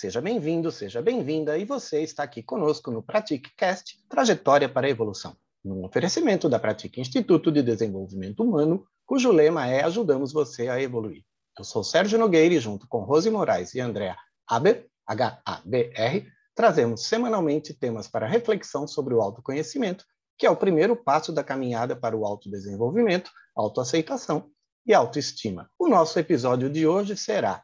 [0.00, 5.36] Seja bem-vindo, seja bem-vinda e você está aqui conosco no PratiqueCast Trajetória para a Evolução,
[5.62, 11.22] num oferecimento da Pratique Instituto de Desenvolvimento Humano, cujo lema é Ajudamos Você a Evoluir.
[11.58, 14.16] Eu sou Sérgio Nogueira e junto com Rose Moraes e Andréa
[14.46, 20.06] Aber, H-A-B-R, trazemos semanalmente temas para reflexão sobre o autoconhecimento,
[20.38, 24.50] que é o primeiro passo da caminhada para o autodesenvolvimento, autoaceitação
[24.86, 25.68] e autoestima.
[25.78, 27.62] O nosso episódio de hoje será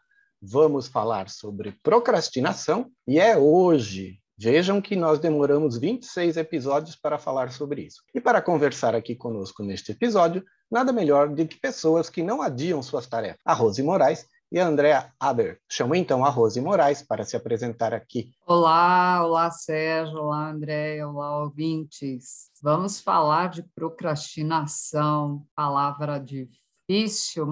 [0.49, 4.21] Vamos falar sobre procrastinação e é hoje.
[4.39, 8.01] Vejam que nós demoramos 26 episódios para falar sobre isso.
[8.15, 12.81] E para conversar aqui conosco neste episódio, nada melhor do que pessoas que não adiam
[12.81, 13.41] suas tarefas.
[13.45, 15.59] A Rose Moraes e a Andrea Aber.
[15.69, 18.31] Chamo então a Rose Moraes para se apresentar aqui.
[18.47, 22.51] Olá, olá Sérgio, olá Andréia, olá ouvintes.
[22.63, 26.66] Vamos falar de procrastinação, palavra difícil,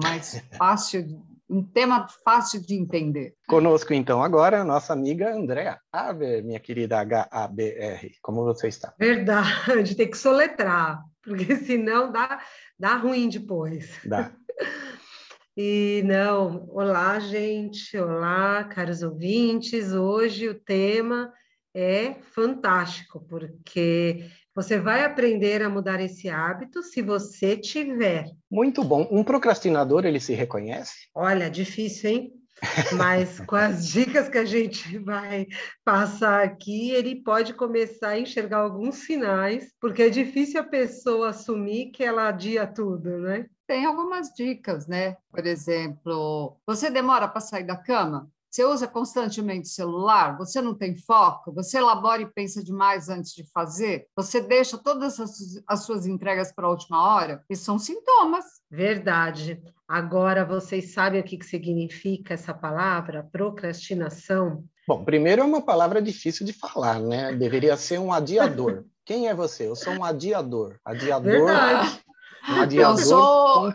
[0.01, 3.35] mas fácil um tema fácil de entender.
[3.47, 8.15] Conosco, então, agora, a nossa amiga Andréa Aber, minha querida H-A-B-R.
[8.21, 8.93] Como você está?
[8.99, 12.41] Verdade, tem que soletrar, porque senão dá,
[12.79, 13.99] dá ruim depois.
[14.05, 14.31] Dá.
[15.57, 19.93] E não, olá, gente, olá, caros ouvintes.
[19.93, 21.31] Hoje o tema
[21.73, 28.31] é fantástico, porque você vai aprender a mudar esse hábito se você tiver.
[28.49, 29.05] Muito bom.
[29.11, 31.09] Um procrastinador, ele se reconhece?
[31.13, 32.33] Olha, difícil, hein?
[32.93, 35.45] Mas com as dicas que a gente vai
[35.83, 41.91] passar aqui, ele pode começar a enxergar alguns sinais, porque é difícil a pessoa assumir
[41.91, 43.45] que ela adia tudo, né?
[43.67, 45.17] Tem algumas dicas, né?
[45.31, 48.31] Por exemplo, você demora para sair da cama?
[48.55, 50.37] Você usa constantemente o celular?
[50.37, 51.51] Você não tem foco?
[51.51, 54.07] Você elabora e pensa demais antes de fazer?
[54.15, 55.19] Você deixa todas
[55.67, 57.43] as suas entregas para a última hora?
[57.49, 58.45] Isso são sintomas.
[58.71, 59.61] Verdade.
[59.85, 64.63] Agora, vocês sabem o que significa essa palavra, procrastinação?
[64.87, 67.35] Bom, primeiro é uma palavra difícil de falar, né?
[67.35, 68.85] Deveria ser um adiador.
[69.03, 69.67] Quem é você?
[69.67, 70.79] Eu sou um adiador.
[70.85, 71.45] Adiador.
[71.45, 72.04] Verdade.
[72.47, 73.73] Um adiador, eu sou,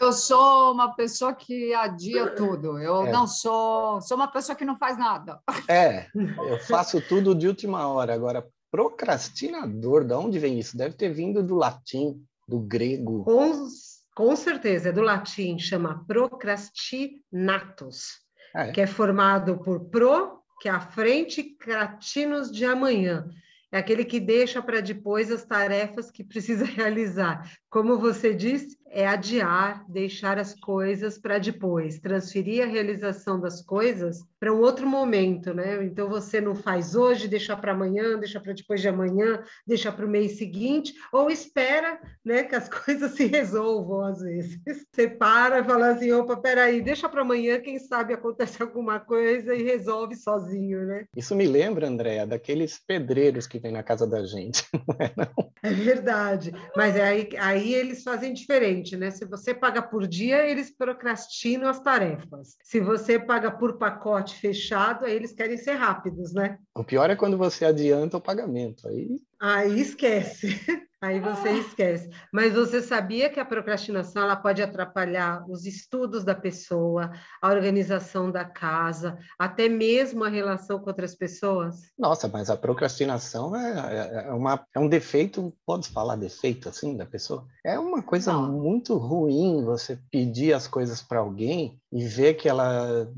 [0.00, 2.78] Eu sou uma pessoa que adia tudo.
[2.78, 3.10] Eu é.
[3.10, 5.40] não sou, sou uma pessoa que não faz nada.
[5.68, 8.14] É, eu faço tudo de última hora.
[8.14, 10.76] Agora, procrastinador, de onde vem isso?
[10.76, 13.24] Deve ter vindo do latim, do grego.
[13.24, 13.66] Com,
[14.14, 18.20] com certeza, é do latim, chama procrastinatus,
[18.54, 18.72] ah, é?
[18.72, 23.28] que é formado por pro, que é a frente, cratinos de amanhã
[23.70, 27.50] é aquele que deixa para depois as tarefas que precisa realizar.
[27.70, 34.24] Como você disse, é adiar, deixar as coisas para depois, transferir a realização das coisas
[34.40, 35.84] para um outro momento, né?
[35.84, 40.06] Então você não faz hoje, deixa para amanhã, deixa para depois de amanhã, deixa para
[40.06, 44.58] o mês seguinte, ou espera, né, que as coisas se resolvam às vezes.
[44.92, 49.54] Você para e fala assim, opa, peraí, deixa para amanhã, quem sabe acontece alguma coisa
[49.54, 51.04] e resolve sozinho, né?
[51.16, 55.52] Isso me lembra, Andréa, daqueles pedreiros que vem na casa da gente, não é não?
[55.62, 59.10] É verdade, mas é aí, aí eles fazem diferente, né?
[59.10, 62.56] Se você paga por dia, eles procrastinam as tarefas.
[62.62, 66.58] Se você paga por pacote fechado, aí eles querem ser rápidos, né?
[66.74, 68.88] O pior é quando você adianta o pagamento.
[68.88, 70.48] Aí, aí esquece.
[71.00, 72.10] Aí você esquece.
[72.32, 78.32] Mas você sabia que a procrastinação ela pode atrapalhar os estudos da pessoa, a organização
[78.32, 81.92] da casa, até mesmo a relação com outras pessoas?
[81.96, 87.06] Nossa, mas a procrastinação é, é, uma, é um defeito, pode falar defeito assim da
[87.06, 87.46] pessoa?
[87.64, 88.50] É uma coisa Não.
[88.50, 93.08] muito ruim você pedir as coisas para alguém e ver que ela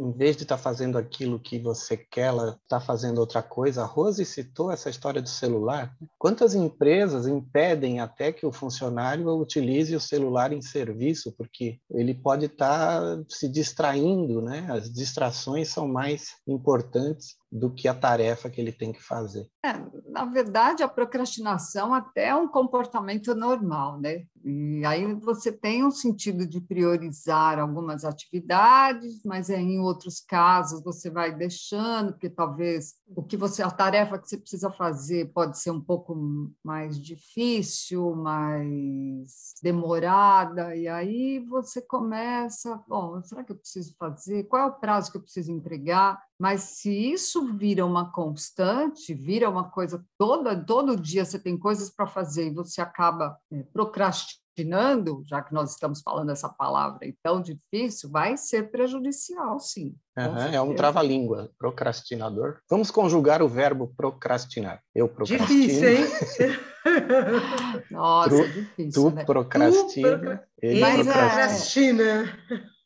[0.00, 3.82] em vez de estar tá fazendo aquilo que você quer, ela está fazendo outra coisa.
[3.82, 5.94] A Rose citou essa história do celular.
[6.18, 12.46] Quantas empresas impedem até que o funcionário utilize o celular em serviço, porque ele pode
[12.46, 14.66] estar tá se distraindo, né?
[14.70, 19.48] As distrações são mais importantes do que a tarefa que ele tem que fazer.
[19.64, 19.72] É,
[20.08, 24.24] na verdade, a procrastinação até é um comportamento normal, né?
[24.44, 31.10] E aí você tem um sentido de priorizar algumas atividades, mas em outros casos você
[31.10, 35.72] vai deixando, porque talvez o que você a tarefa que você precisa fazer pode ser
[35.72, 36.16] um pouco
[36.64, 44.44] mais difícil, mais demorada, e aí você começa, bom, será que eu preciso fazer?
[44.44, 46.18] Qual é o prazo que eu preciso entregar?
[46.40, 51.90] Mas se isso vira uma constante, vira uma coisa toda, todo dia você tem coisas
[51.90, 57.14] para fazer e você acaba é, procrastinando, já que nós estamos falando essa palavra e
[57.22, 59.94] tão difícil, vai ser prejudicial, sim.
[60.16, 62.56] Uhum, é um trava-língua, procrastinador.
[62.70, 64.82] Vamos conjugar o verbo procrastinar.
[64.94, 65.46] Eu procrastino.
[65.46, 66.04] Difícil, hein?
[67.90, 69.10] Nossa, tu, é difícil.
[69.10, 69.24] Tu né?
[69.26, 70.08] procrastina.
[70.08, 70.48] Tu procra...
[70.62, 72.38] Ele procrastina.
[72.50, 72.79] É.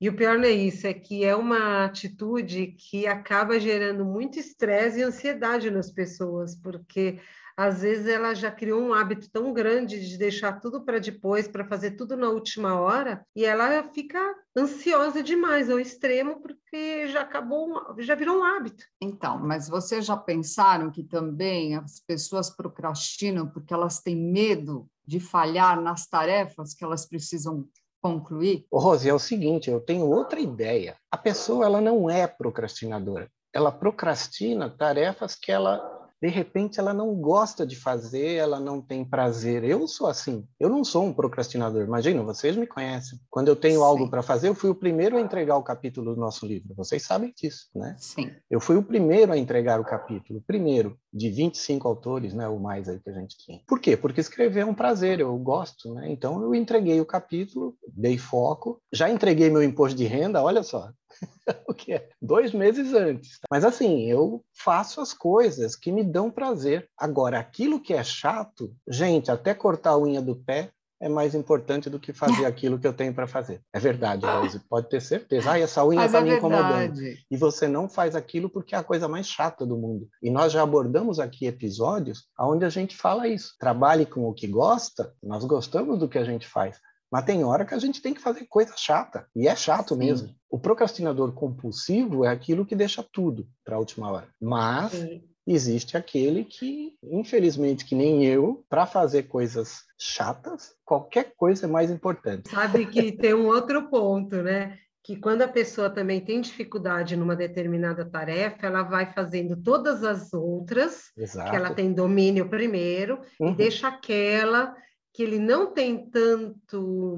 [0.00, 4.38] E o pior não é isso, é que é uma atitude que acaba gerando muito
[4.38, 7.18] estresse e ansiedade nas pessoas, porque
[7.56, 11.66] às vezes ela já criou um hábito tão grande de deixar tudo para depois, para
[11.66, 14.18] fazer tudo na última hora, e ela fica
[14.56, 18.84] ansiosa demais ao extremo porque já acabou, já virou um hábito.
[18.98, 25.20] Então, mas vocês já pensaram que também as pessoas procrastinam porque elas têm medo de
[25.20, 27.68] falhar nas tarefas que elas precisam
[28.00, 28.66] concluir?
[28.70, 30.96] Ô, Rose, é o seguinte, eu tenho outra ideia.
[31.10, 33.30] A pessoa ela não é procrastinadora.
[33.52, 39.04] Ela procrastina tarefas que ela de repente ela não gosta de fazer, ela não tem
[39.04, 39.64] prazer.
[39.64, 40.46] Eu sou assim.
[40.58, 41.82] Eu não sou um procrastinador.
[41.82, 43.18] Imagina, vocês me conhecem.
[43.30, 43.84] Quando eu tenho Sim.
[43.84, 46.74] algo para fazer, eu fui o primeiro a entregar o capítulo do nosso livro.
[46.74, 47.96] Vocês sabem disso, né?
[47.98, 48.30] Sim.
[48.50, 52.88] Eu fui o primeiro a entregar o capítulo, primeiro de 25 autores, né, o mais
[52.88, 53.60] aí que a gente tinha.
[53.66, 53.96] Por quê?
[53.96, 56.10] Porque escrever é um prazer, eu gosto, né?
[56.10, 60.90] Então eu entreguei o capítulo, dei foco, já entreguei meu imposto de renda, olha só,
[61.68, 63.38] o que é dois meses antes.
[63.50, 66.88] Mas assim, eu faço as coisas que me dão prazer.
[66.96, 70.70] Agora, aquilo que é chato, gente, até cortar a unha do pé
[71.00, 73.62] é mais importante do que fazer aquilo que eu tenho para fazer.
[73.72, 75.52] É verdade, Rose, pode ter certeza.
[75.52, 77.00] Ah, essa unha está é me incomodando.
[77.30, 80.06] E você não faz aquilo porque é a coisa mais chata do mundo.
[80.22, 83.54] E nós já abordamos aqui episódios onde a gente fala isso.
[83.58, 86.78] Trabalhe com o que gosta, nós gostamos do que a gente faz.
[87.10, 90.00] Mas tem hora que a gente tem que fazer coisa chata, e é chato Sim.
[90.00, 90.34] mesmo.
[90.48, 94.28] O procrastinador compulsivo é aquilo que deixa tudo para a última hora.
[94.40, 95.22] Mas Sim.
[95.46, 101.90] existe aquele que, infelizmente, que nem eu, para fazer coisas chatas, qualquer coisa é mais
[101.90, 102.50] importante.
[102.50, 104.78] Sabe que tem um outro ponto, né?
[105.02, 110.32] que quando a pessoa também tem dificuldade numa determinada tarefa, ela vai fazendo todas as
[110.32, 111.50] outras, Exato.
[111.50, 113.50] que ela tem domínio primeiro, uhum.
[113.50, 114.74] e deixa aquela
[115.12, 117.16] que ele não tem tanto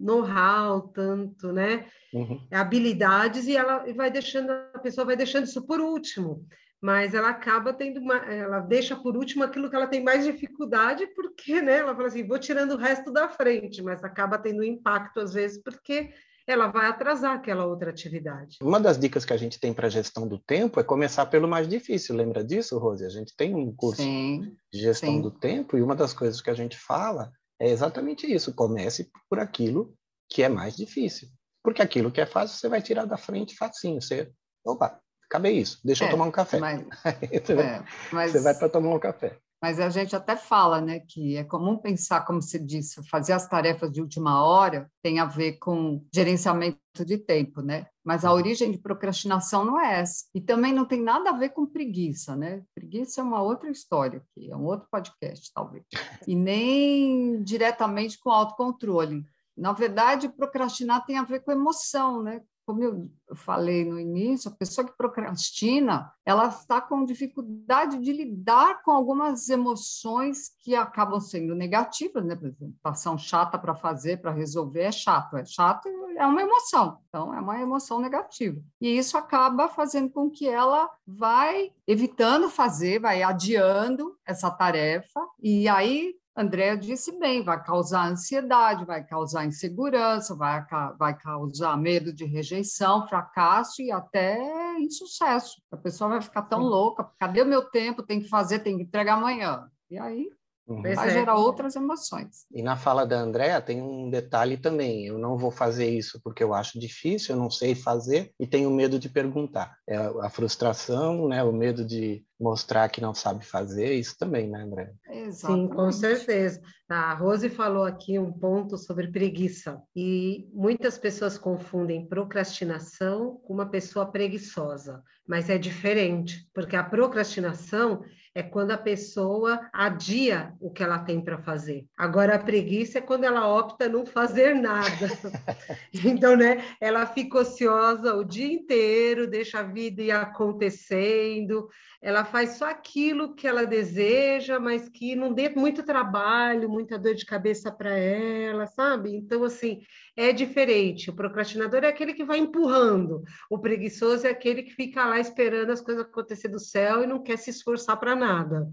[0.00, 2.40] know-how, tanto, né, uhum.
[2.50, 6.46] habilidades e ela vai deixando a pessoa vai deixando isso por último,
[6.80, 11.06] mas ela acaba tendo uma, ela deixa por último aquilo que ela tem mais dificuldade
[11.14, 15.20] porque, né, ela fala assim, vou tirando o resto da frente, mas acaba tendo impacto
[15.20, 16.12] às vezes porque
[16.52, 18.58] ela vai atrasar aquela outra atividade.
[18.62, 21.68] Uma das dicas que a gente tem para gestão do tempo é começar pelo mais
[21.68, 22.14] difícil.
[22.14, 23.04] Lembra disso, Rose?
[23.04, 25.22] A gente tem um curso sim, de gestão sim.
[25.22, 28.54] do tempo e uma das coisas que a gente fala é exatamente isso.
[28.54, 29.94] Comece por aquilo
[30.28, 31.28] que é mais difícil.
[31.62, 34.00] Porque aquilo que é fácil, você vai tirar da frente facinho.
[34.00, 34.30] Você,
[34.64, 36.58] opa, acabei isso, deixa é, eu tomar um café.
[36.58, 36.80] Mas,
[37.44, 38.32] você, é, mas...
[38.32, 39.38] você vai para tomar um café.
[39.62, 43.48] Mas a gente até fala, né, que é comum pensar, como se disse, fazer as
[43.48, 47.86] tarefas de última hora tem a ver com gerenciamento de tempo, né?
[48.04, 48.38] Mas a uhum.
[48.38, 50.24] origem de procrastinação não é essa.
[50.34, 52.62] E também não tem nada a ver com preguiça, né?
[52.74, 55.84] Preguiça é uma outra história aqui, é um outro podcast, talvez.
[56.26, 59.24] E nem diretamente com autocontrole.
[59.56, 62.40] Na verdade, procrastinar tem a ver com emoção, né?
[62.66, 68.82] Como eu falei no início, a pessoa que procrastina, ela está com dificuldade de lidar
[68.82, 72.36] com algumas emoções que acabam sendo negativas, né?
[72.36, 76.98] Por exemplo, ação chata para fazer, para resolver é chato, é chato, é uma emoção,
[77.08, 78.60] então é uma emoção negativa.
[78.80, 85.68] E isso acaba fazendo com que ela vai evitando fazer, vai adiando essa tarefa, e
[85.68, 90.64] aí Andréa disse bem, vai causar ansiedade, vai causar insegurança, vai,
[90.98, 95.62] vai causar medo de rejeição, fracasso e até insucesso.
[95.70, 96.68] A pessoa vai ficar tão Sim.
[96.68, 98.02] louca, cadê o meu tempo?
[98.02, 99.70] Tem que fazer, tem que entregar amanhã.
[99.90, 100.30] E aí
[100.66, 100.82] Uhum.
[100.82, 102.46] Vai gerar outras emoções.
[102.52, 105.06] E na fala da Andréa tem um detalhe também.
[105.06, 108.70] Eu não vou fazer isso porque eu acho difícil, eu não sei fazer e tenho
[108.70, 109.76] medo de perguntar.
[109.88, 111.42] É a frustração, né?
[111.42, 114.92] o medo de mostrar que não sabe fazer, isso também, né, André?
[115.30, 116.60] Sim, com certeza.
[116.88, 119.80] A Rose falou aqui um ponto sobre preguiça.
[119.94, 128.02] E muitas pessoas confundem procrastinação com uma pessoa preguiçosa, mas é diferente, porque a procrastinação
[128.34, 131.86] é quando a pessoa adia o que ela tem para fazer.
[131.96, 135.08] Agora, a preguiça é quando ela opta não fazer nada.
[136.04, 141.68] então, né, ela fica ociosa o dia inteiro, deixa a vida ir acontecendo,
[142.02, 147.14] ela faz só aquilo que ela deseja, mas que não dê muito trabalho, muita dor
[147.14, 149.14] de cabeça para ela, sabe?
[149.14, 149.82] Então, assim,
[150.16, 151.10] é diferente.
[151.10, 155.70] O procrastinador é aquele que vai empurrando, o preguiçoso é aquele que fica lá esperando
[155.70, 158.68] as coisas acontecer do céu e não quer se esforçar para nada.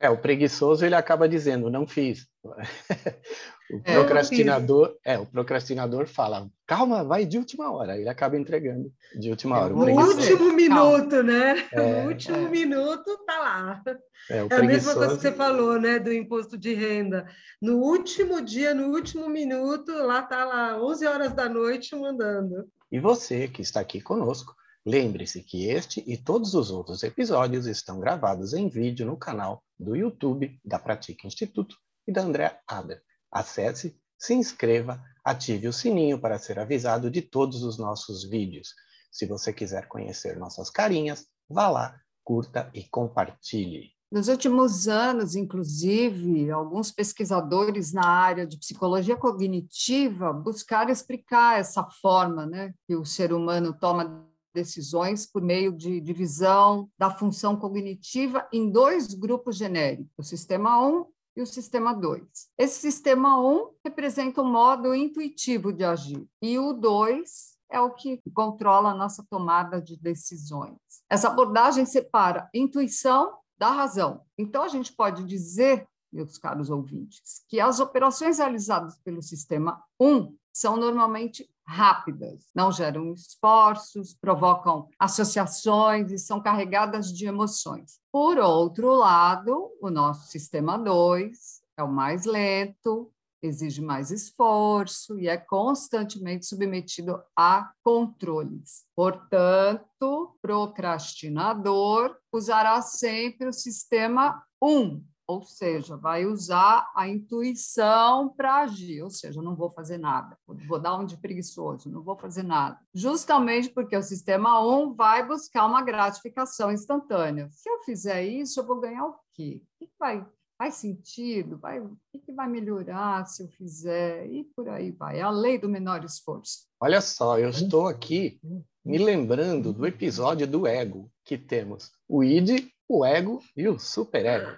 [0.00, 2.28] É, o preguiçoso ele acaba dizendo, não fiz.
[2.44, 7.98] o é, procrastinador, é, o procrastinador fala, calma, vai de última hora.
[7.98, 9.74] Ele acaba entregando de última hora.
[9.74, 11.22] No último minuto, calma.
[11.24, 11.68] né?
[11.72, 12.48] É, no último é.
[12.48, 13.82] minuto tá lá.
[14.30, 17.26] É, é a mesma coisa que você falou, né, do imposto de renda.
[17.60, 22.68] No último dia, no último minuto, lá tá lá 11 horas da noite mandando.
[22.90, 24.54] E você que está aqui conosco,
[24.88, 29.94] lembre-se que este e todos os outros episódios estão gravados em vídeo no canal do
[29.94, 31.76] YouTube da Pratica Instituto
[32.06, 33.02] e da André Ader.
[33.30, 38.74] Acesse, se inscreva, ative o sininho para ser avisado de todos os nossos vídeos.
[39.12, 43.90] Se você quiser conhecer nossas carinhas, vá lá, curta e compartilhe.
[44.10, 52.46] Nos últimos anos, inclusive, alguns pesquisadores na área de psicologia cognitiva buscaram explicar essa forma
[52.46, 54.26] né, que o ser humano toma
[54.58, 61.06] decisões por meio de divisão da função cognitiva em dois grupos genéricos, o sistema 1
[61.36, 62.24] e o sistema 2.
[62.58, 67.90] Esse sistema 1 representa o um modo intuitivo de agir, e o 2 é o
[67.90, 70.76] que controla a nossa tomada de decisões.
[71.08, 74.22] Essa abordagem separa intuição da razão.
[74.36, 80.34] Então, a gente pode dizer, meus caros ouvintes, que as operações realizadas pelo sistema 1
[80.52, 88.00] são normalmente rápidas, não geram esforços, provocam associações e são carregadas de emoções.
[88.10, 93.12] Por outro lado, o nosso sistema 2 é o mais lento,
[93.42, 98.84] exige mais esforço e é constantemente submetido a controles.
[98.96, 109.02] Portanto, procrastinador usará sempre o sistema 1, ou seja, vai usar a intuição para agir,
[109.02, 112.80] ou seja, não vou fazer nada, vou dar um de preguiçoso, não vou fazer nada.
[112.94, 117.48] Justamente porque o sistema 1 vai buscar uma gratificação instantânea.
[117.52, 119.62] Se eu fizer isso, eu vou ganhar o quê?
[119.80, 120.26] O que vai
[120.58, 121.56] faz sentido?
[121.56, 124.26] Vai, o que vai melhorar se eu fizer?
[124.26, 125.20] E por aí vai.
[125.20, 126.66] É a lei do menor esforço.
[126.80, 128.40] Olha só, eu estou aqui
[128.84, 134.50] me lembrando do episódio do ego que temos o id, o ego e o superego.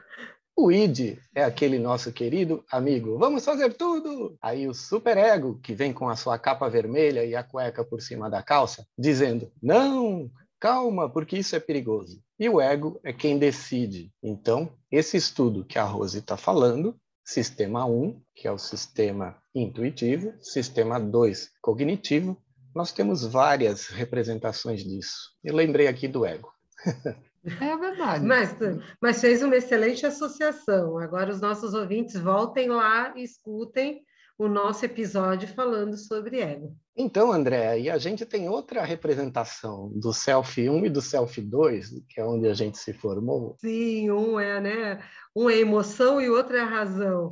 [0.62, 4.36] O id é aquele nosso querido amigo, vamos fazer tudo!
[4.42, 8.28] Aí o superego, que vem com a sua capa vermelha e a cueca por cima
[8.28, 12.22] da calça, dizendo: não, calma, porque isso é perigoso.
[12.38, 14.12] E o ego é quem decide.
[14.22, 20.34] Então, esse estudo que a Rose está falando, sistema 1, que é o sistema intuitivo,
[20.42, 22.36] sistema 2, cognitivo,
[22.74, 25.30] nós temos várias representações disso.
[25.42, 26.52] Eu lembrei aqui do ego.
[27.44, 28.25] É verdade.
[28.25, 28.54] Mas,
[29.00, 30.99] mas fez uma excelente associação.
[30.99, 34.02] Agora os nossos ouvintes voltem lá e escutem
[34.38, 36.75] o nosso episódio falando sobre ego.
[36.97, 41.90] Então, André, e a gente tem outra representação do Self 1 e do Self 2,
[42.09, 43.56] que é onde a gente se formou.
[43.61, 45.04] Sim, um é, né?
[45.37, 47.28] Um é emoção e outro é a razão.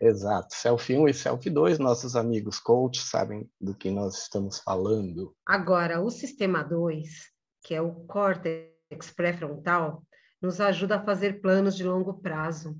[0.00, 0.54] Exato.
[0.54, 5.34] Self 1 e Self 2, nossos amigos coach sabem do que nós estamos falando.
[5.46, 7.08] Agora, o sistema 2,
[7.62, 8.77] que é o córtex
[9.14, 10.02] pré-frontal
[10.40, 12.76] nos ajuda a fazer planos de longo prazo,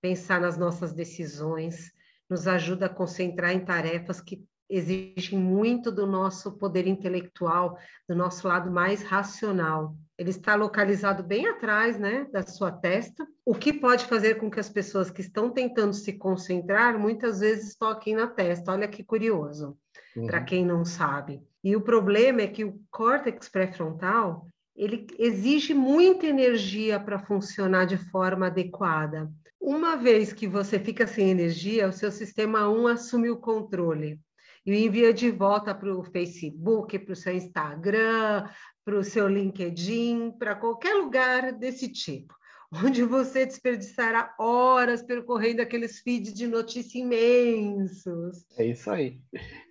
[0.00, 1.92] pensar nas nossas decisões,
[2.28, 8.46] nos ajuda a concentrar em tarefas que exigem muito do nosso poder intelectual, do nosso
[8.46, 9.96] lado mais racional.
[10.18, 14.60] Ele está localizado bem atrás, né, da sua testa, o que pode fazer com que
[14.60, 18.72] as pessoas que estão tentando se concentrar muitas vezes toquem na testa.
[18.72, 19.78] Olha que curioso,
[20.14, 20.26] uhum.
[20.26, 21.42] para quem não sabe.
[21.64, 24.46] E o problema é que o córtex pré-frontal
[24.78, 29.28] ele exige muita energia para funcionar de forma adequada.
[29.60, 34.20] Uma vez que você fica sem energia, o seu sistema 1 assume o controle
[34.64, 38.48] e envia de volta para o Facebook, para o seu Instagram,
[38.84, 42.32] para o seu LinkedIn, para qualquer lugar desse tipo,
[42.72, 48.46] onde você desperdiçará horas percorrendo aqueles feeds de notícia imensos.
[48.56, 49.20] É isso aí.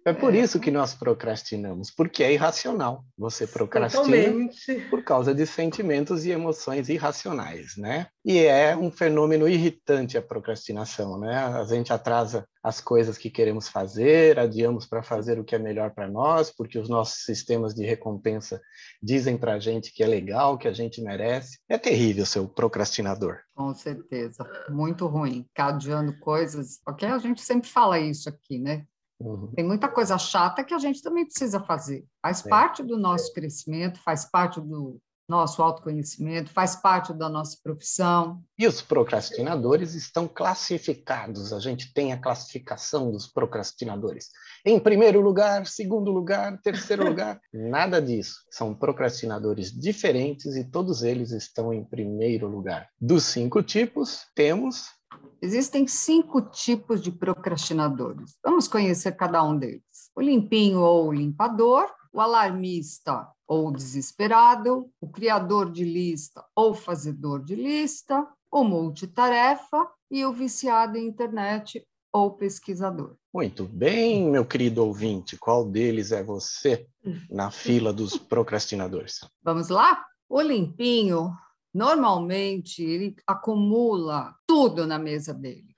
[0.07, 0.39] É por é.
[0.39, 3.03] isso que nós procrastinamos, porque é irracional.
[3.17, 4.87] Você procrastina Totalmente.
[4.89, 8.07] por causa de sentimentos e emoções irracionais, né?
[8.23, 11.35] E é um fenômeno irritante a procrastinação, né?
[11.37, 15.91] A gente atrasa as coisas que queremos fazer, adiamos para fazer o que é melhor
[15.91, 18.61] para nós, porque os nossos sistemas de recompensa
[19.03, 21.59] dizem para a gente que é legal, que a gente merece.
[21.67, 23.39] É terrível seu procrastinador.
[23.53, 28.85] Com certeza, muito ruim, cadeando coisas, porque a gente sempre fala isso aqui, né?
[29.19, 29.51] Uhum.
[29.55, 32.05] Tem muita coisa chata que a gente também precisa fazer.
[32.21, 32.49] Faz é.
[32.49, 38.41] parte do nosso crescimento, faz parte do, nosso autoconhecimento, faz parte da nossa profissão.
[38.57, 44.29] E os procrastinadores estão classificados, a gente tem a classificação dos procrastinadores.
[44.65, 48.37] Em primeiro lugar, segundo lugar, terceiro lugar, nada disso.
[48.49, 52.89] São procrastinadores diferentes e todos eles estão em primeiro lugar.
[52.99, 54.96] Dos cinco tipos, temos
[55.41, 58.37] Existem cinco tipos de procrastinadores.
[58.43, 60.11] Vamos conhecer cada um deles.
[60.15, 67.55] O limpinho ou limpador, o alarmista ou desesperado, o criador de lista ou fazedor de
[67.55, 73.15] lista, o multitarefa e o viciado em internet ou pesquisador.
[73.33, 76.87] Muito bem, meu querido ouvinte, qual deles é você
[77.29, 79.19] na fila dos procrastinadores?
[79.43, 80.03] Vamos lá?
[80.27, 81.31] O limpinho,
[81.73, 85.75] normalmente, ele acumula tudo na mesa dele.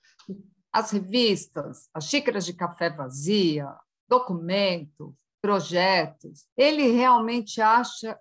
[0.72, 3.68] As revistas, as xícaras de café vazia,
[4.08, 8.18] documentos, projetos, ele realmente acha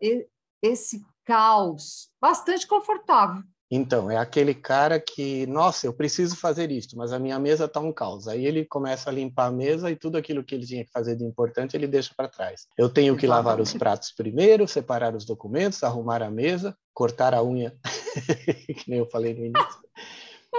[0.62, 3.42] esse caos bastante confortável.
[3.72, 7.80] Então, é aquele cara que, nossa, eu preciso fazer isso, mas a minha mesa está
[7.80, 8.28] um caos.
[8.28, 11.16] Aí ele começa a limpar a mesa e tudo aquilo que ele tinha que fazer
[11.16, 12.68] de importante ele deixa para trás.
[12.78, 17.44] Eu tenho que lavar os pratos primeiro, separar os documentos, arrumar a mesa, cortar a
[17.44, 17.78] unha,
[18.76, 19.80] que nem eu falei no início,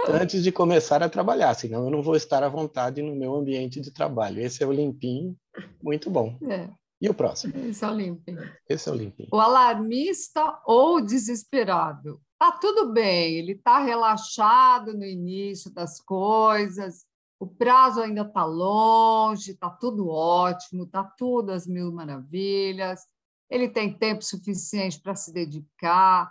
[0.09, 3.81] antes de começar a trabalhar, senão eu não vou estar à vontade no meu ambiente
[3.81, 4.41] de trabalho.
[4.41, 5.37] Esse é o limpinho,
[5.83, 6.39] muito bom.
[6.49, 6.69] É.
[7.01, 7.55] E o próximo?
[7.67, 8.53] Esse é o limpinho.
[8.69, 9.29] Esse é o limpinho.
[9.33, 12.21] O alarmista ou desesperado.
[12.39, 17.05] Tá tudo bem, ele está relaxado no início das coisas,
[17.39, 23.01] o prazo ainda está longe, está tudo ótimo, está tudo às mil maravilhas,
[23.51, 26.31] ele tem tempo suficiente para se dedicar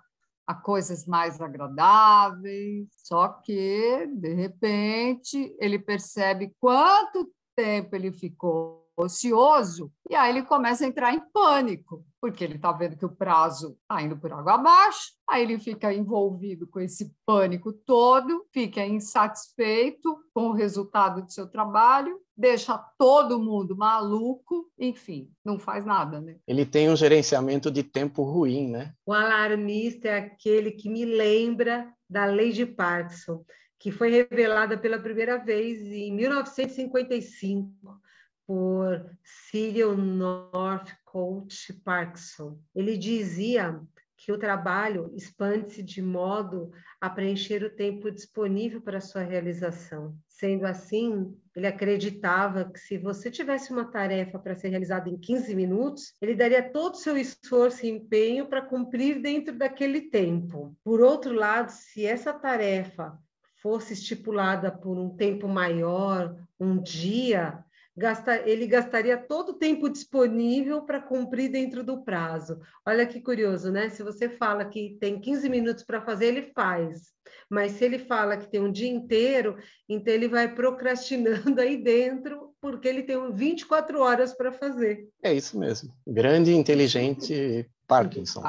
[0.50, 9.91] a coisas mais agradáveis, só que, de repente, ele percebe quanto tempo ele ficou ocioso,
[10.10, 13.77] e aí ele começa a entrar em pânico, porque ele está vendo que o prazo
[13.79, 20.18] está indo por água abaixo, aí ele fica envolvido com esse pânico todo, fica insatisfeito
[20.34, 26.38] com o resultado do seu trabalho, deixa todo mundo maluco, enfim, não faz nada, né?
[26.48, 28.93] Ele tem um gerenciamento de tempo ruim, né?
[29.05, 33.43] O alarmista é aquele que me lembra da lei de Parkinson,
[33.77, 38.00] que foi revelada pela primeira vez em 1955
[38.48, 42.58] por Cyril Northcote Parkinson.
[42.74, 43.81] Ele dizia
[44.29, 46.71] que o trabalho expande-se de modo
[47.01, 50.15] a preencher o tempo disponível para sua realização.
[50.27, 55.55] Sendo assim, ele acreditava que se você tivesse uma tarefa para ser realizada em 15
[55.55, 60.77] minutos, ele daria todo o seu esforço e empenho para cumprir dentro daquele tempo.
[60.83, 63.18] Por outro lado, se essa tarefa
[63.63, 67.65] fosse estipulada por um tempo maior, um dia,
[68.00, 72.59] gasta, ele gastaria todo o tempo disponível para cumprir dentro do prazo.
[72.88, 73.90] Olha que curioso, né?
[73.90, 77.12] Se você fala que tem 15 minutos para fazer, ele faz.
[77.50, 79.57] Mas se ele fala que tem um dia inteiro,
[79.88, 85.07] então ele vai procrastinando aí dentro, porque ele tem 24 horas para fazer.
[85.22, 85.94] É isso mesmo.
[86.07, 88.42] Grande, inteligente Parkinson.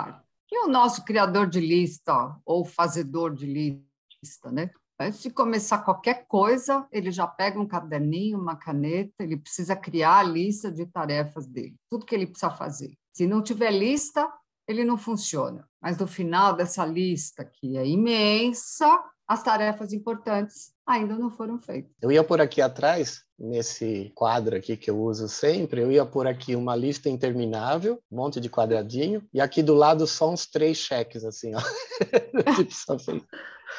[0.53, 4.71] E o nosso criador de lista, ou fazedor de lista, né?
[5.01, 10.19] Antes de começar qualquer coisa, ele já pega um caderninho, uma caneta, ele precisa criar
[10.19, 12.93] a lista de tarefas dele, tudo que ele precisa fazer.
[13.11, 14.31] Se não tiver lista,
[14.69, 15.67] ele não funciona.
[15.81, 21.93] Mas no final dessa lista, que é imensa, as tarefas importantes ainda não foram feitas.
[22.03, 26.27] Eu ia por aqui atrás, nesse quadro aqui que eu uso sempre, eu ia por
[26.27, 30.77] aqui uma lista interminável, um monte de quadradinho, e aqui do lado só uns três
[30.77, 31.61] cheques, assim, ó.
[32.57, 33.23] tipo, só fez.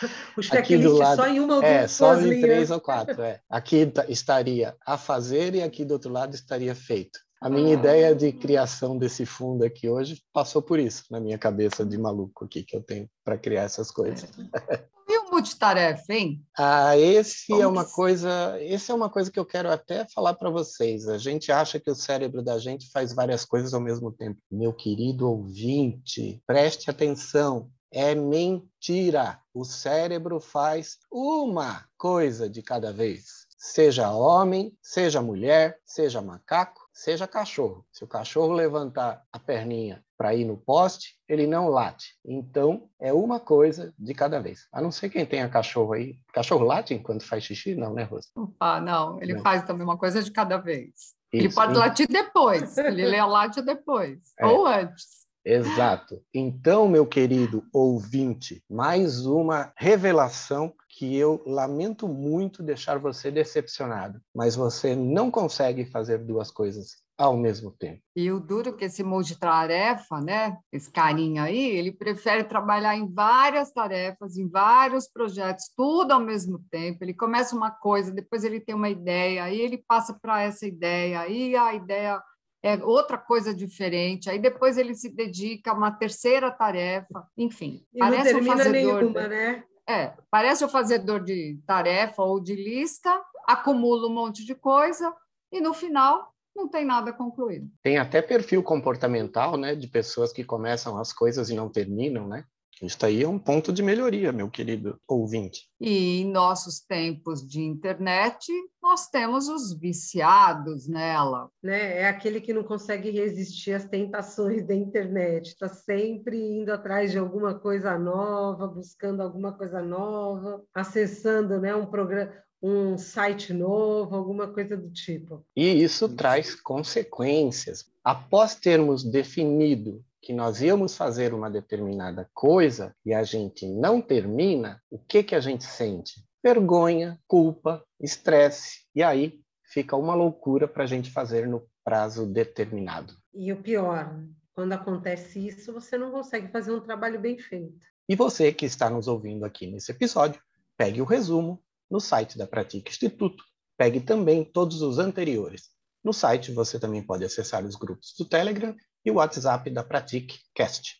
[0.38, 2.41] O checklist lado, só em uma ou é, duas É, só em linhas.
[2.41, 3.39] três ou quatro, é.
[3.49, 7.19] Aqui estaria a fazer e aqui do outro lado estaria feito.
[7.41, 7.80] A minha ah.
[7.80, 12.45] ideia de criação desse fundo aqui hoje passou por isso, na minha cabeça de maluco
[12.45, 14.30] aqui que eu tenho para criar essas coisas.
[15.12, 16.41] E o multitarefa, hein?
[16.58, 17.91] Ah, esse Como é uma que...
[17.91, 21.06] coisa, esse é uma coisa que eu quero até falar para vocês.
[21.06, 24.39] A gente acha que o cérebro da gente faz várias coisas ao mesmo tempo.
[24.49, 29.39] Meu querido ouvinte, preste atenção é mentira.
[29.54, 33.41] O cérebro faz uma coisa de cada vez.
[33.58, 37.86] Seja homem, seja mulher, seja macaco, seja cachorro.
[37.91, 42.15] Se o cachorro levantar a perninha para ir no poste, ele não late.
[42.25, 44.67] Então, é uma coisa de cada vez.
[44.71, 46.15] A não ser quem tenha cachorro aí.
[46.34, 47.75] Cachorro late enquanto faz xixi?
[47.75, 48.30] Não, né, Rosa?
[48.60, 49.21] Ah, não.
[49.21, 49.41] Ele não.
[49.41, 50.89] faz também uma coisa de cada vez.
[50.89, 51.15] Isso.
[51.32, 52.77] Ele pode latir depois.
[52.77, 54.19] ele late depois.
[54.39, 54.45] É.
[54.47, 55.20] Ou antes.
[55.43, 56.21] Exato.
[56.34, 64.56] Então, meu querido ouvinte, mais uma revelação que eu lamento muito deixar você decepcionado, mas
[64.56, 68.01] você não consegue fazer duas coisas ao mesmo tempo.
[68.15, 70.58] E o duro que esse multitarefa, né?
[70.71, 76.60] Esse carinha aí, ele prefere trabalhar em várias tarefas, em vários projetos, tudo ao mesmo
[76.71, 77.04] tempo.
[77.04, 81.19] Ele começa uma coisa, depois ele tem uma ideia, aí ele passa para essa ideia,
[81.19, 82.21] aí a ideia
[82.63, 84.30] é outra coisa diferente.
[84.30, 87.86] Aí depois ele se dedica a uma terceira tarefa, enfim.
[87.93, 89.63] E parece não termina um nenhuma, né?
[89.88, 95.13] É, parece o fazedor de tarefa ou de lista, acumula um monte de coisa
[95.52, 97.69] e no final não tem nada concluído.
[97.82, 102.45] Tem até perfil comportamental, né, de pessoas que começam as coisas e não terminam, né?
[102.81, 105.69] Isso aí é um ponto de melhoria, meu querido ouvinte.
[105.79, 111.49] E em nossos tempos de internet, nós temos os viciados nela.
[111.61, 111.99] Né?
[111.99, 117.19] É aquele que não consegue resistir às tentações da internet, está sempre indo atrás de
[117.19, 124.47] alguma coisa nova, buscando alguma coisa nova, acessando né, um programa, um site novo, alguma
[124.47, 125.43] coisa do tipo.
[125.55, 127.85] E isso traz consequências.
[128.03, 134.81] Após termos definido que nós íamos fazer uma determinada coisa e a gente não termina,
[134.89, 136.23] o que que a gente sente?
[136.43, 138.86] Vergonha, culpa, estresse.
[138.93, 143.13] E aí fica uma loucura para a gente fazer no prazo determinado.
[143.34, 144.15] E o pior,
[144.53, 147.86] quando acontece isso, você não consegue fazer um trabalho bem feito.
[148.07, 150.41] E você que está nos ouvindo aqui nesse episódio,
[150.77, 153.43] pegue o resumo, no site da Pratica Instituto.
[153.77, 155.69] Pegue também todos os anteriores.
[156.03, 160.39] No site você também pode acessar os grupos do Telegram e o WhatsApp da Pratique
[160.53, 160.97] Cast.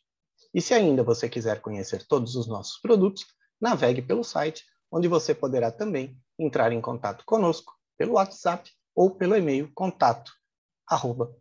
[0.54, 3.26] E se ainda você quiser conhecer todos os nossos produtos,
[3.60, 9.36] navegue pelo site, onde você poderá também entrar em contato conosco pelo WhatsApp ou pelo
[9.36, 10.34] e-mail contato
[10.88, 11.34] arroba.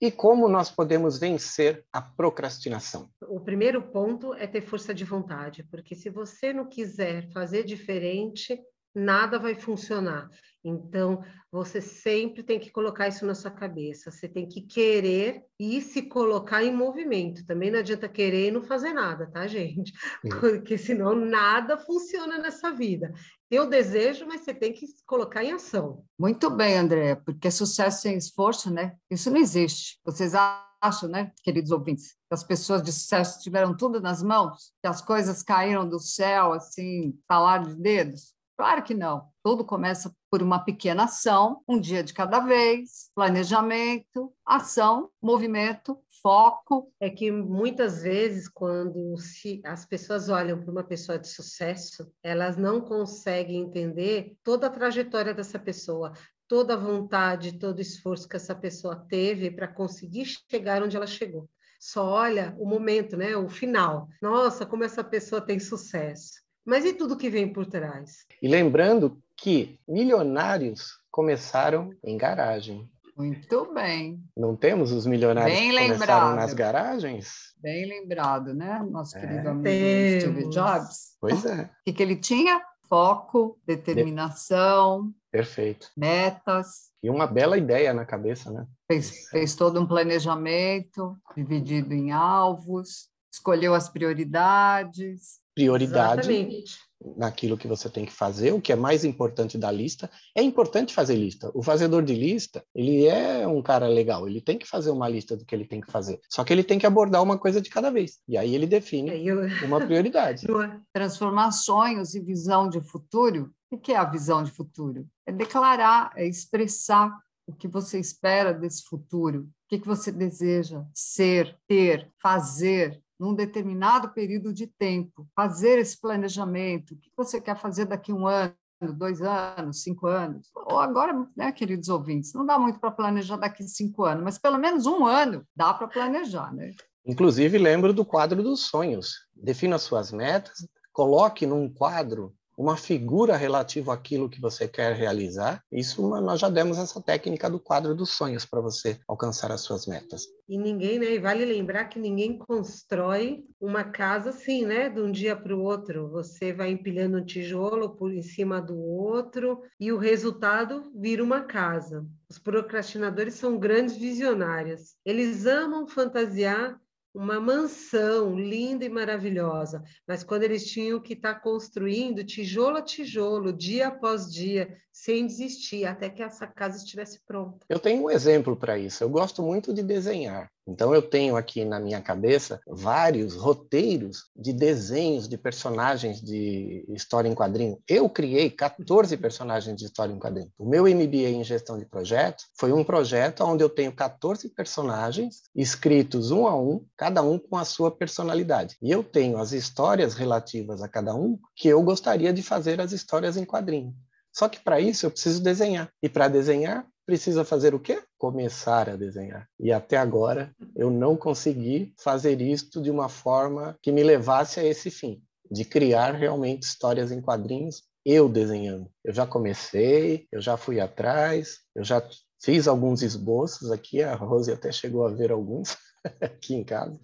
[0.00, 3.10] E como nós podemos vencer a procrastinação?
[3.22, 8.60] O primeiro ponto é ter força de vontade, porque se você não quiser fazer diferente,
[8.94, 10.28] nada vai funcionar.
[10.64, 14.10] Então, você sempre tem que colocar isso na sua cabeça.
[14.10, 17.46] Você tem que querer e se colocar em movimento.
[17.46, 19.92] Também não adianta querer e não fazer nada, tá, gente?
[20.40, 23.12] Porque senão nada funciona nessa vida.
[23.48, 26.04] Tem o desejo, mas você tem que colocar em ação.
[26.18, 28.94] Muito bem, André, porque sucesso sem esforço, né?
[29.10, 29.98] Isso não existe.
[30.04, 30.34] Vocês
[30.82, 34.72] acham, né, queridos ouvintes, que as pessoas de sucesso tiveram tudo nas mãos?
[34.82, 38.34] Que as coisas caíram do céu, assim, talar de dedos?
[38.58, 39.28] Claro que não.
[39.40, 46.92] Tudo começa por uma pequena ação, um dia de cada vez, planejamento, ação, movimento, foco.
[46.98, 52.56] É que muitas vezes, quando se, as pessoas olham para uma pessoa de sucesso, elas
[52.56, 56.12] não conseguem entender toda a trajetória dessa pessoa,
[56.48, 61.06] toda a vontade, todo o esforço que essa pessoa teve para conseguir chegar onde ela
[61.06, 61.48] chegou.
[61.78, 63.36] Só olha o momento, né?
[63.36, 64.08] O final.
[64.20, 66.47] Nossa, como essa pessoa tem sucesso.
[66.68, 68.26] Mas e tudo que vem por trás?
[68.42, 72.86] E lembrando que milionários começaram em garagem.
[73.16, 74.22] Muito bem.
[74.36, 75.98] Não temos os milionários Bem que lembrado.
[75.98, 77.54] começaram nas garagens?
[77.56, 78.86] Bem lembrado, né?
[78.90, 79.20] Nosso é.
[79.22, 81.16] querido amigo Steve Jobs.
[81.18, 81.62] Pois é.
[81.62, 82.60] O que, que ele tinha?
[82.86, 85.10] Foco, determinação.
[85.32, 85.90] Perfeito.
[85.96, 86.90] Metas.
[87.02, 88.66] E uma bela ideia na cabeça, né?
[88.86, 96.78] Fez, fez todo um planejamento dividido em alvos, escolheu as prioridades, prioridade Exatamente.
[97.16, 100.10] naquilo que você tem que fazer, o que é mais importante da lista.
[100.36, 101.50] É importante fazer lista.
[101.54, 105.36] O fazedor de lista, ele é um cara legal, ele tem que fazer uma lista
[105.36, 106.20] do que ele tem que fazer.
[106.28, 108.18] Só que ele tem que abordar uma coisa de cada vez.
[108.28, 109.40] E aí ele define eu...
[109.64, 110.46] uma prioridade.
[110.92, 113.52] Transformar sonhos e visão de futuro.
[113.70, 115.06] O que é a visão de futuro?
[115.26, 117.12] É declarar, é expressar
[117.46, 123.34] o que você espera desse futuro, o que, que você deseja ser, ter, fazer, num
[123.34, 128.26] determinado período de tempo, fazer esse planejamento, o que você quer fazer daqui a um
[128.26, 128.54] ano,
[128.96, 133.64] dois anos, cinco anos, ou agora, né, queridos ouvintes, não dá muito para planejar daqui
[133.64, 136.70] cinco anos, mas pelo menos um ano dá para planejar, né?
[137.04, 139.14] Inclusive, lembro do quadro dos sonhos.
[139.34, 145.62] Defina suas metas, coloque num quadro uma figura relativa àquilo que você quer realizar.
[145.70, 149.86] Isso nós já demos essa técnica do quadro dos sonhos para você alcançar as suas
[149.86, 150.26] metas.
[150.48, 151.12] E ninguém, né?
[151.12, 154.88] E vale lembrar que ninguém constrói uma casa assim, né?
[154.88, 156.08] De um dia para o outro.
[156.08, 161.42] Você vai empilhando um tijolo por em cima do outro e o resultado vira uma
[161.42, 162.04] casa.
[162.28, 164.96] Os procrastinadores são grandes visionários.
[165.04, 166.80] Eles amam fantasiar
[167.14, 172.82] uma mansão linda e maravilhosa, mas quando eles tinham que estar tá construindo tijolo a
[172.82, 177.64] tijolo, dia após dia, sem desistir, até que essa casa estivesse pronta.
[177.68, 179.02] Eu tenho um exemplo para isso.
[179.02, 180.50] Eu gosto muito de desenhar.
[180.68, 187.26] Então, eu tenho aqui na minha cabeça vários roteiros de desenhos de personagens de história
[187.26, 187.78] em quadrinho.
[187.88, 190.52] Eu criei 14 personagens de história em quadrinho.
[190.58, 195.42] O meu MBA em gestão de projetos foi um projeto onde eu tenho 14 personagens
[195.56, 198.76] escritos um a um, cada um com a sua personalidade.
[198.82, 202.92] E eu tenho as histórias relativas a cada um que eu gostaria de fazer as
[202.92, 203.94] histórias em quadrinho.
[204.32, 205.90] Só que para isso eu preciso desenhar.
[206.02, 208.02] E para desenhar, precisa fazer o quê?
[208.18, 209.48] Começar a desenhar.
[209.58, 214.64] E até agora eu não consegui fazer isto de uma forma que me levasse a
[214.64, 218.90] esse fim, de criar realmente histórias em quadrinhos eu desenhando.
[219.02, 222.06] Eu já comecei, eu já fui atrás, eu já
[222.42, 225.78] fiz alguns esboços aqui, a Rose até chegou a ver alguns
[226.20, 226.98] aqui em casa.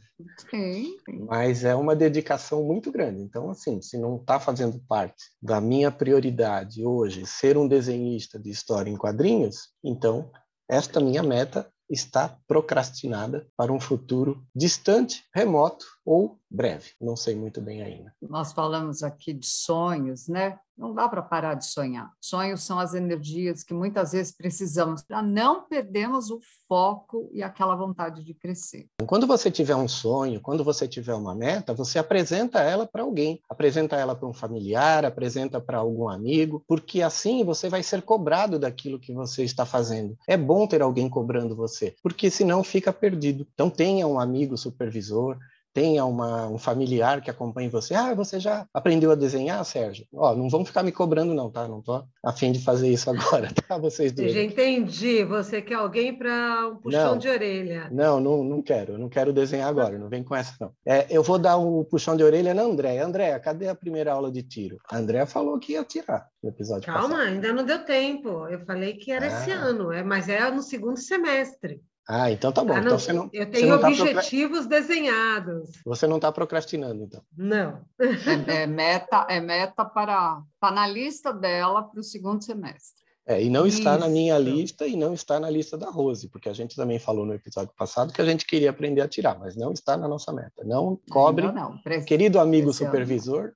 [0.49, 0.97] Sim.
[1.29, 3.21] Mas é uma dedicação muito grande.
[3.21, 8.51] Então, assim, se não está fazendo parte da minha prioridade hoje ser um desenhista de
[8.51, 10.31] história em quadrinhos, então
[10.69, 16.91] esta minha meta está procrastinada para um futuro distante, remoto ou breve.
[17.01, 18.15] Não sei muito bem ainda.
[18.23, 20.59] Nós falamos aqui de sonhos, né?
[20.77, 22.11] Não dá para parar de sonhar.
[22.21, 27.77] Sonhos são as energias que muitas vezes precisamos para não perdermos o foco e aquela
[27.77, 28.89] vontade de crescer.
[29.07, 33.41] Quando você tiver um sonho, quando você tiver uma meta, você apresenta ela para alguém,
[33.49, 38.59] apresenta ela para um familiar, apresenta para algum amigo, porque assim você vai ser cobrado
[38.59, 40.19] daquilo que você está fazendo.
[40.27, 43.47] É bom ter alguém cobrando você, porque senão fica perdido.
[43.55, 45.39] Então tenha um amigo supervisor,
[45.75, 47.95] tenha uma, um familiar que acompanhe você.
[47.95, 50.07] Ah, você já aprendeu a desenhar, Sérgio?
[50.15, 51.67] Ó, não vão ficar me cobrando não, tá?
[51.67, 53.77] Não tô a fim de fazer isso agora, tá?
[53.77, 54.33] Vocês dois.
[54.33, 55.25] Já entendi.
[55.25, 57.89] Você quer alguém para um puxão não, de orelha.
[57.91, 58.97] Não, não, não quero.
[58.97, 59.99] Não quero desenhar agora.
[59.99, 60.71] Não vem com essa, não.
[60.87, 63.05] É, eu vou dar um puxão de orelha na Andréia.
[63.05, 64.79] Andréia, cadê a primeira aula de tiro?
[64.89, 67.29] A Andréia falou que ia tirar no episódio Calma, passado.
[67.29, 68.47] ainda não deu tempo.
[68.47, 69.29] Eu falei que era ah.
[69.29, 71.83] esse ano, é, mas é no segundo semestre.
[72.09, 72.75] Ah, então tá bom.
[72.75, 75.71] Ah, não, então você não, eu tenho tá objetivos tá desenhados.
[75.85, 77.23] Você não está procrastinando, então?
[77.37, 77.81] Não.
[78.47, 83.03] É, meta, é meta para tá na lista dela para o segundo semestre.
[83.27, 84.01] É, e não está Isso.
[84.01, 87.25] na minha lista e não está na lista da Rose, porque a gente também falou
[87.25, 90.31] no episódio passado que a gente queria aprender a tirar, mas não está na nossa
[90.31, 90.63] meta.
[90.63, 92.05] Não cobre, não, não.
[92.05, 93.53] querido amigo supervisor,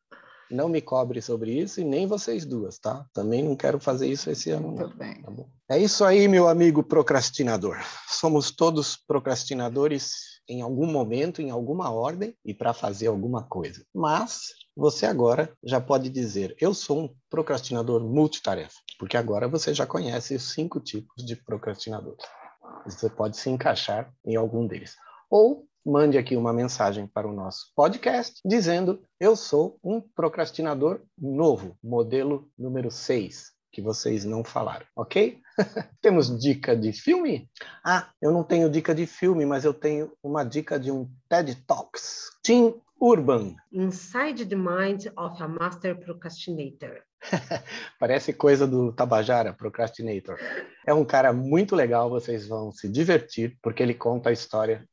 [0.51, 3.07] não me cobre sobre isso e nem vocês duas, tá?
[3.13, 4.69] Também não quero fazer isso esse ano.
[4.69, 5.23] Muito bem.
[5.23, 5.33] Tá
[5.71, 7.77] é isso aí, meu amigo procrastinador.
[8.09, 13.85] Somos todos procrastinadores em algum momento, em alguma ordem e para fazer alguma coisa.
[13.95, 14.41] Mas
[14.75, 20.35] você agora já pode dizer: eu sou um procrastinador multitarefa, porque agora você já conhece
[20.35, 22.25] os cinco tipos de procrastinadores.
[22.87, 24.97] Você pode se encaixar em algum deles.
[25.31, 31.77] Ou mande aqui uma mensagem para o nosso podcast dizendo: Eu sou um procrastinador novo,
[31.83, 35.41] modelo número 6, que vocês não falaram, ok?
[36.01, 37.49] Temos dica de filme?
[37.85, 41.55] Ah, eu não tenho dica de filme, mas eu tenho uma dica de um TED
[41.67, 42.31] Talks.
[42.43, 43.55] Tim Urban.
[43.73, 47.03] Inside the Mind of a Master Procrastinator.
[47.99, 50.37] Parece coisa do Tabajara, Procrastinator.
[50.87, 54.85] É um cara muito legal, vocês vão se divertir, porque ele conta a história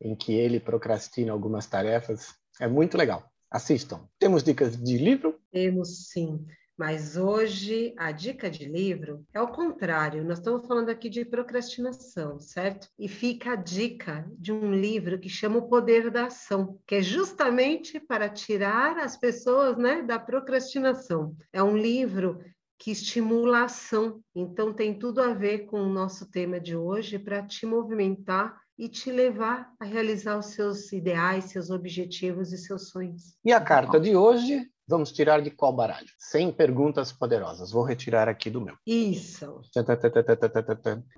[0.00, 2.34] em que ele procrastina algumas tarefas.
[2.58, 3.28] É muito legal.
[3.50, 4.08] Assistam.
[4.18, 5.38] Temos dicas de livro?
[5.50, 6.46] Temos sim.
[6.80, 10.24] Mas hoje a dica de livro é o contrário.
[10.24, 12.88] Nós estamos falando aqui de procrastinação, certo?
[12.98, 17.02] E fica a dica de um livro que chama O Poder da Ação, que é
[17.02, 21.36] justamente para tirar as pessoas né, da procrastinação.
[21.52, 22.40] É um livro
[22.78, 24.22] que estimula a ação.
[24.34, 28.88] Então tem tudo a ver com o nosso tema de hoje para te movimentar e
[28.88, 33.36] te levar a realizar os seus ideais, seus objetivos e seus sonhos.
[33.44, 36.08] E a carta de hoje, vamos tirar de qual baralho?
[36.18, 37.70] Sem perguntas poderosas.
[37.70, 38.74] Vou retirar aqui do meu.
[38.86, 39.62] Isso.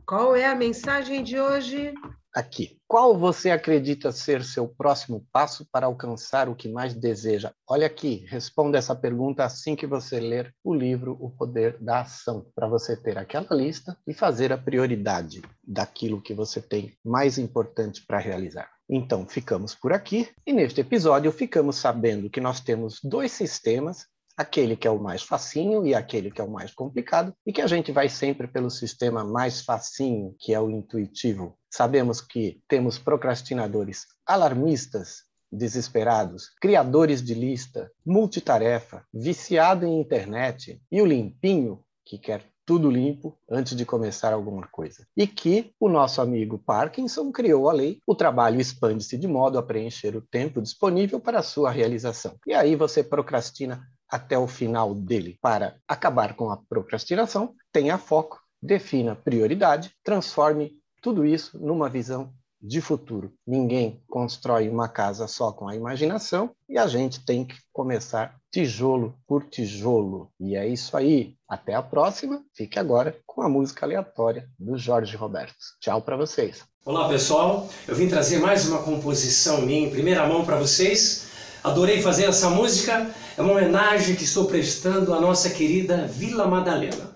[0.07, 1.95] Qual é a mensagem de hoje?
[2.35, 2.79] aqui.
[2.89, 7.53] Qual você acredita ser seu próximo passo para alcançar o que mais deseja?
[7.69, 12.47] Olha aqui, responda essa pergunta assim que você ler o livro O Poder da Ação,
[12.55, 18.05] para você ter aquela lista e fazer a prioridade daquilo que você tem mais importante
[18.07, 18.71] para realizar.
[18.95, 24.77] Então, ficamos por aqui e neste episódio ficamos sabendo que nós temos dois sistemas aquele
[24.77, 27.67] que é o mais facinho e aquele que é o mais complicado, e que a
[27.67, 31.57] gente vai sempre pelo sistema mais facinho, que é o intuitivo.
[31.71, 41.07] Sabemos que temos procrastinadores alarmistas, desesperados, criadores de lista, multitarefa, viciado em internet e o
[41.07, 45.07] limpinho, que quer tudo limpo antes de começar alguma coisa.
[45.17, 49.63] E que o nosso amigo Parkinson criou a lei, o trabalho expande-se de modo a
[49.63, 52.37] preencher o tempo disponível para a sua realização.
[52.47, 55.39] E aí você procrastina até o final dele.
[55.41, 62.81] Para acabar com a procrastinação, tenha foco, defina prioridade, transforme tudo isso numa visão de
[62.81, 63.33] futuro.
[63.45, 69.19] Ninguém constrói uma casa só com a imaginação e a gente tem que começar tijolo
[69.27, 70.31] por tijolo.
[70.39, 71.35] E é isso aí.
[71.53, 72.41] Até a próxima.
[72.55, 75.55] Fique agora com a música aleatória do Jorge Roberto.
[75.83, 76.63] Tchau para vocês.
[76.83, 77.69] Olá, pessoal.
[77.87, 81.27] Eu vim trazer mais uma composição minha em primeira mão para vocês.
[81.63, 83.07] Adorei fazer essa música.
[83.37, 87.15] É uma homenagem que estou prestando à nossa querida Vila Madalena.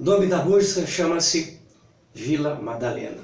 [0.00, 1.60] O nome da música chama-se
[2.14, 3.22] Vila Madalena.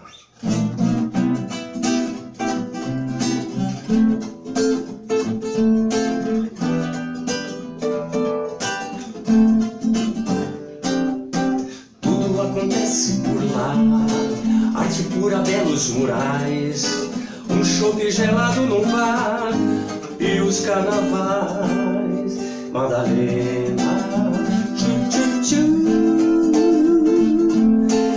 [22.72, 23.90] Madalena,
[24.76, 25.62] tchu tchu tchu,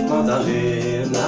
[0.08, 1.26] Madalena.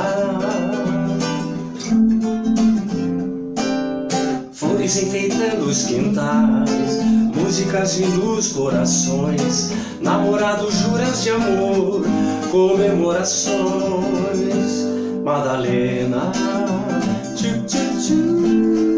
[4.53, 6.91] Flores enfeitando os quintais,
[7.35, 12.03] músicas vindo os corações, namorados juras de amor,
[12.51, 14.87] comemorações.
[15.25, 16.33] Madalena,
[17.35, 18.96] tchu, tchu, tchu.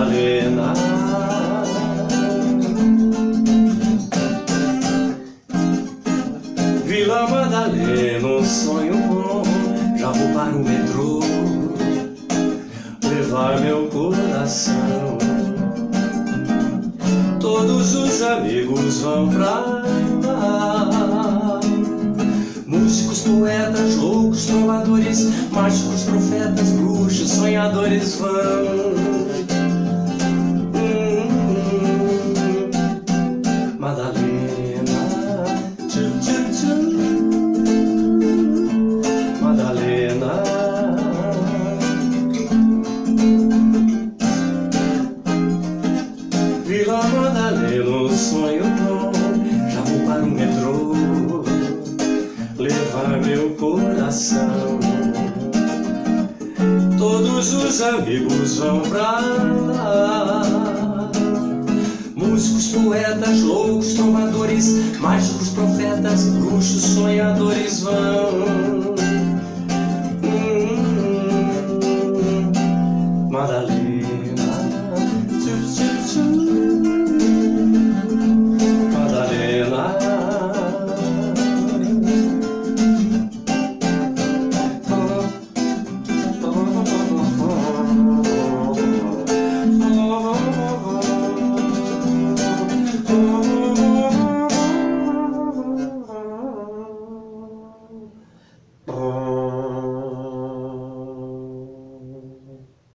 [0.00, 0.72] Madalena.
[6.86, 9.42] Vila Madalena, um sonho bom.
[9.98, 11.20] Já vou para o metrô
[13.10, 15.18] levar meu coração.
[17.38, 19.60] Todos os amigos vão pra
[20.24, 21.60] lá
[22.66, 29.19] músicos, poetas, loucos, trovadores, mágicos, profetas, bruxos, sonhadores vão.